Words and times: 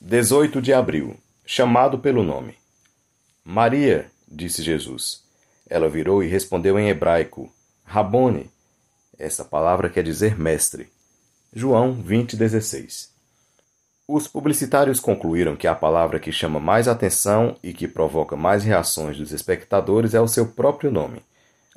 18 0.00 0.62
de 0.62 0.72
abril 0.72 1.16
Chamado 1.44 1.98
pelo 1.98 2.22
nome. 2.22 2.54
Maria, 3.44 4.08
disse 4.28 4.62
Jesus. 4.62 5.24
Ela 5.68 5.88
virou 5.88 6.22
e 6.22 6.28
respondeu 6.28 6.78
em 6.78 6.88
hebraico: 6.88 7.52
Rabone. 7.82 8.48
Essa 9.18 9.44
palavra 9.44 9.90
quer 9.90 10.04
dizer 10.04 10.38
mestre. 10.38 10.88
João 11.52 12.00
20:16. 12.00 13.08
Os 14.06 14.28
publicitários 14.28 15.00
concluíram 15.00 15.56
que 15.56 15.66
a 15.66 15.74
palavra 15.74 16.20
que 16.20 16.30
chama 16.30 16.60
mais 16.60 16.86
atenção 16.86 17.56
e 17.60 17.72
que 17.72 17.88
provoca 17.88 18.36
mais 18.36 18.62
reações 18.62 19.18
dos 19.18 19.32
espectadores 19.32 20.14
é 20.14 20.20
o 20.20 20.28
seu 20.28 20.46
próprio 20.46 20.92
nome. 20.92 21.24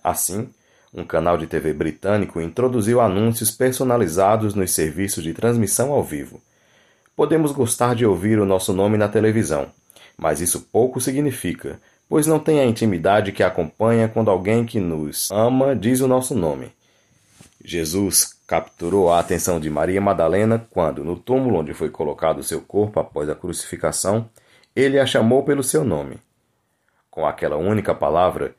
Assim, 0.03 0.47
um 0.93 1.03
canal 1.03 1.39
de 1.39 1.47
TV 1.47 1.73
britânico 1.73 2.39
introduziu 2.39 3.01
anúncios 3.01 3.49
personalizados 3.49 4.53
nos 4.53 4.71
serviços 4.71 5.23
de 5.23 5.33
transmissão 5.33 5.91
ao 5.91 6.03
vivo. 6.03 6.39
Podemos 7.21 7.51
gostar 7.51 7.93
de 7.93 8.03
ouvir 8.03 8.39
o 8.39 8.47
nosso 8.47 8.73
nome 8.73 8.97
na 8.97 9.07
televisão, 9.07 9.67
mas 10.17 10.41
isso 10.41 10.59
pouco 10.59 10.99
significa, 10.99 11.79
pois 12.09 12.25
não 12.25 12.39
tem 12.39 12.59
a 12.59 12.65
intimidade 12.65 13.31
que 13.31 13.43
acompanha 13.43 14.09
quando 14.09 14.31
alguém 14.31 14.65
que 14.65 14.79
nos 14.79 15.29
ama 15.29 15.75
diz 15.75 16.01
o 16.01 16.07
nosso 16.07 16.33
nome. 16.33 16.71
Jesus 17.63 18.35
capturou 18.47 19.13
a 19.13 19.19
atenção 19.19 19.59
de 19.59 19.69
Maria 19.69 20.01
Madalena 20.01 20.67
quando, 20.71 21.03
no 21.03 21.15
túmulo 21.15 21.59
onde 21.59 21.75
foi 21.75 21.91
colocado 21.91 22.41
seu 22.41 22.59
corpo 22.59 22.99
após 22.99 23.29
a 23.29 23.35
crucificação, 23.35 24.27
ele 24.75 24.97
a 24.97 25.05
chamou 25.05 25.43
pelo 25.43 25.61
seu 25.61 25.83
nome. 25.83 26.17
Com 27.11 27.27
aquela 27.27 27.55
única 27.55 27.93
palavra, 27.93 28.55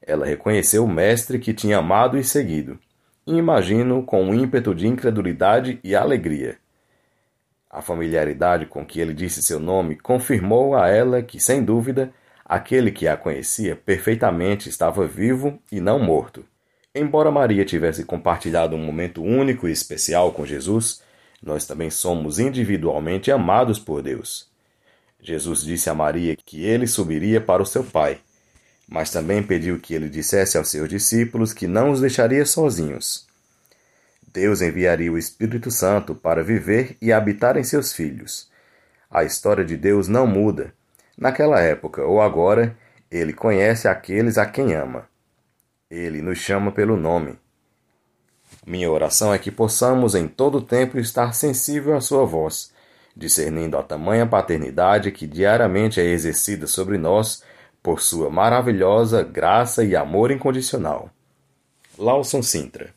ela 0.00 0.24
reconheceu 0.24 0.86
o 0.86 0.88
Mestre 0.88 1.38
que 1.38 1.52
tinha 1.52 1.76
amado 1.76 2.16
e 2.16 2.24
seguido, 2.24 2.78
e 3.26 3.34
imagino 3.34 4.02
com 4.02 4.24
um 4.24 4.32
ímpeto 4.32 4.74
de 4.74 4.88
incredulidade 4.88 5.78
e 5.84 5.94
alegria. 5.94 6.56
A 7.76 7.82
familiaridade 7.82 8.64
com 8.64 8.86
que 8.86 8.98
ele 9.00 9.12
disse 9.12 9.42
seu 9.42 9.60
nome 9.60 9.96
confirmou 9.96 10.74
a 10.74 10.88
ela 10.88 11.22
que, 11.22 11.38
sem 11.38 11.62
dúvida, 11.62 12.10
aquele 12.42 12.90
que 12.90 13.06
a 13.06 13.18
conhecia 13.18 13.76
perfeitamente 13.76 14.70
estava 14.70 15.06
vivo 15.06 15.58
e 15.70 15.78
não 15.78 15.98
morto. 15.98 16.42
Embora 16.94 17.30
Maria 17.30 17.66
tivesse 17.66 18.02
compartilhado 18.02 18.74
um 18.74 18.78
momento 18.78 19.22
único 19.22 19.68
e 19.68 19.72
especial 19.72 20.32
com 20.32 20.46
Jesus, 20.46 21.02
nós 21.42 21.66
também 21.66 21.90
somos 21.90 22.38
individualmente 22.38 23.30
amados 23.30 23.78
por 23.78 24.00
Deus. 24.00 24.48
Jesus 25.20 25.60
disse 25.60 25.90
a 25.90 25.94
Maria 25.94 26.34
que 26.34 26.64
ele 26.64 26.86
subiria 26.86 27.42
para 27.42 27.62
o 27.62 27.66
seu 27.66 27.84
Pai, 27.84 28.20
mas 28.88 29.10
também 29.10 29.42
pediu 29.42 29.78
que 29.78 29.92
ele 29.92 30.08
dissesse 30.08 30.56
aos 30.56 30.70
seus 30.70 30.88
discípulos 30.88 31.52
que 31.52 31.66
não 31.66 31.90
os 31.90 32.00
deixaria 32.00 32.46
sozinhos. 32.46 33.25
Deus 34.36 34.60
enviaria 34.60 35.10
o 35.10 35.16
Espírito 35.16 35.70
Santo 35.70 36.14
para 36.14 36.44
viver 36.44 36.94
e 37.00 37.10
habitar 37.10 37.56
em 37.56 37.64
seus 37.64 37.94
filhos. 37.94 38.50
A 39.10 39.24
história 39.24 39.64
de 39.64 39.78
Deus 39.78 40.08
não 40.08 40.26
muda. 40.26 40.74
Naquela 41.16 41.58
época 41.58 42.04
ou 42.04 42.20
agora, 42.20 42.76
ele 43.10 43.32
conhece 43.32 43.88
aqueles 43.88 44.36
a 44.36 44.44
quem 44.44 44.74
ama. 44.74 45.08
Ele 45.90 46.20
nos 46.20 46.36
chama 46.36 46.70
pelo 46.70 46.98
nome. 46.98 47.38
Minha 48.66 48.90
oração 48.90 49.32
é 49.32 49.38
que 49.38 49.50
possamos 49.50 50.14
em 50.14 50.28
todo 50.28 50.60
tempo 50.60 50.98
estar 50.98 51.32
sensível 51.32 51.96
à 51.96 52.02
sua 52.02 52.26
voz, 52.26 52.74
discernindo 53.16 53.78
a 53.78 53.82
tamanha 53.82 54.26
paternidade 54.26 55.12
que 55.12 55.26
diariamente 55.26 55.98
é 55.98 56.04
exercida 56.04 56.66
sobre 56.66 56.98
nós 56.98 57.42
por 57.82 58.02
sua 58.02 58.28
maravilhosa 58.28 59.22
graça 59.22 59.82
e 59.82 59.96
amor 59.96 60.30
incondicional. 60.30 61.08
Lawson 61.98 62.42
Sintra 62.42 62.95